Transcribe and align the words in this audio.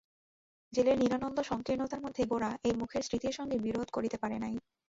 জেলের 0.73 0.97
নিরানন্দ 0.99 1.37
সংকীর্ণতার 1.41 2.03
মধ্যে 2.05 2.23
গোরা 2.25 2.51
এই 2.63 2.73
মুখের 2.75 3.03
স্মৃতির 3.03 3.37
সঙ্গে 3.39 3.57
বিরোধ 3.59 3.87
করিতে 3.91 4.17
পারে 4.17 4.37
নাই। 4.39 4.55